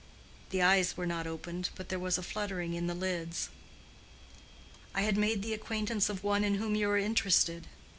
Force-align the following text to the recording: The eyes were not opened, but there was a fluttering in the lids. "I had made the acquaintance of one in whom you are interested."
The 0.49 0.63
eyes 0.63 0.97
were 0.97 1.05
not 1.05 1.27
opened, 1.27 1.69
but 1.75 1.89
there 1.89 1.99
was 1.99 2.17
a 2.17 2.23
fluttering 2.23 2.73
in 2.73 2.87
the 2.87 2.95
lids. 2.95 3.49
"I 4.95 5.03
had 5.03 5.15
made 5.15 5.43
the 5.43 5.53
acquaintance 5.53 6.09
of 6.09 6.23
one 6.23 6.43
in 6.43 6.55
whom 6.55 6.73
you 6.73 6.89
are 6.89 6.97
interested." 6.97 7.67